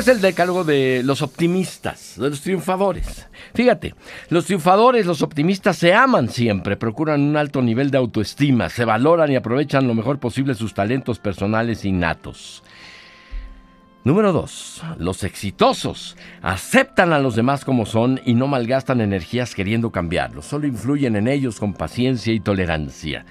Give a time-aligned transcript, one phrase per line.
[0.00, 3.28] Es el decálogo de los optimistas, de los triunfadores.
[3.52, 3.94] Fíjate,
[4.30, 9.30] los triunfadores, los optimistas se aman siempre, procuran un alto nivel de autoestima, se valoran
[9.30, 12.62] y aprovechan lo mejor posible sus talentos personales innatos.
[14.02, 14.82] Número 2.
[15.00, 20.66] Los exitosos aceptan a los demás como son y no malgastan energías queriendo cambiarlos, solo
[20.66, 23.26] influyen en ellos con paciencia y tolerancia.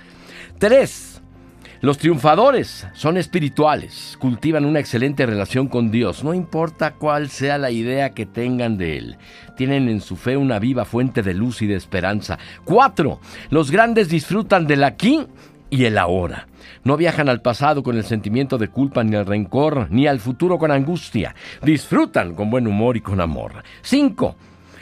[0.60, 1.09] 3.
[1.82, 7.72] Los triunfadores son espirituales, cultivan una excelente relación con Dios, no importa cuál sea la
[7.72, 9.18] idea que tengan de Él.
[9.56, 12.38] Tienen en su fe una viva fuente de luz y de esperanza.
[12.66, 15.26] Cuatro, los grandes disfrutan del aquí
[15.70, 16.50] y el ahora.
[16.84, 20.58] No viajan al pasado con el sentimiento de culpa ni el rencor, ni al futuro
[20.58, 21.34] con angustia.
[21.64, 23.64] Disfrutan con buen humor y con amor.
[23.84, 24.36] Cinco,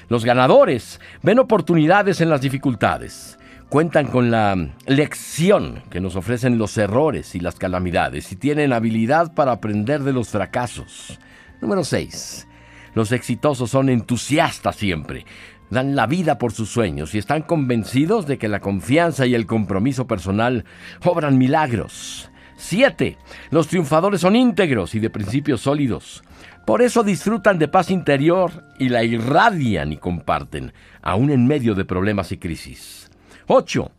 [0.10, 3.38] los ganadores ven oportunidades en las dificultades
[3.70, 9.34] cuentan con la lección que nos ofrecen los errores y las calamidades y tienen habilidad
[9.34, 11.20] para aprender de los fracasos.
[11.62, 12.48] Número 6.
[12.94, 15.26] Los exitosos son entusiastas siempre,
[15.70, 19.46] dan la vida por sus sueños y están convencidos de que la confianza y el
[19.46, 20.66] compromiso personal
[21.04, 22.32] obran milagros.
[22.56, 23.18] 7.
[23.52, 26.24] Los triunfadores son íntegros y de principios sólidos.
[26.66, 31.86] Por eso disfrutan de paz interior y la irradian y comparten, aún en medio de
[31.86, 33.08] problemas y crisis.
[33.48, 33.92] 8.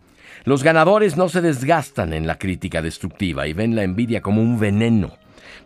[0.45, 4.61] Los ganadores no se desgastan en la crítica destructiva y ven la envidia como un
[4.61, 5.13] veneno.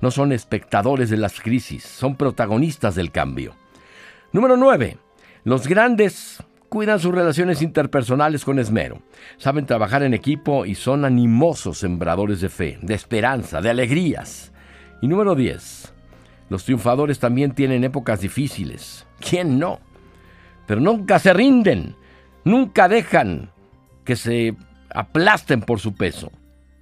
[0.00, 3.55] No son espectadores de las crisis, son protagonistas del cambio.
[4.33, 4.98] Número 9.
[5.44, 9.03] Los grandes cuidan sus relaciones interpersonales con esmero.
[9.36, 14.53] Saben trabajar en equipo y son animosos sembradores de fe, de esperanza, de alegrías.
[15.00, 15.92] Y número 10.
[16.48, 19.06] Los triunfadores también tienen épocas difíciles.
[19.20, 19.80] ¿Quién no?
[20.66, 21.97] Pero nunca se rinden,
[22.44, 23.50] nunca dejan
[24.05, 24.55] que se
[24.91, 26.31] aplasten por su peso,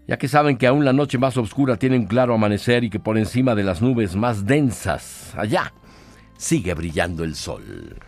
[0.09, 2.99] ya que saben que aún la noche más oscura tiene un claro amanecer y que
[2.99, 5.73] por encima de las nubes más densas, allá,
[6.37, 8.01] sigue brillando el sol.